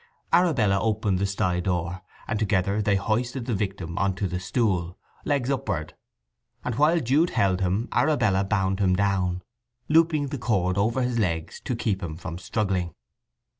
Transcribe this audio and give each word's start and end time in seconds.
Arabella 0.33 0.81
opened 0.81 1.19
the 1.19 1.27
sty 1.27 1.59
door, 1.59 2.01
and 2.27 2.39
together 2.39 2.81
they 2.81 2.95
hoisted 2.95 3.45
the 3.45 3.53
victim 3.53 3.95
on 3.99 4.15
to 4.15 4.27
the 4.27 4.39
stool, 4.39 4.97
legs 5.25 5.51
upward, 5.51 5.93
and 6.65 6.73
while 6.73 6.99
Jude 6.99 7.29
held 7.29 7.61
him 7.61 7.87
Arabella 7.91 8.43
bound 8.43 8.79
him 8.79 8.95
down, 8.95 9.43
looping 9.89 10.29
the 10.29 10.39
cord 10.39 10.75
over 10.75 11.03
his 11.03 11.19
legs 11.19 11.59
to 11.65 11.75
keep 11.75 12.01
him 12.01 12.17
from 12.17 12.39
struggling. 12.39 12.95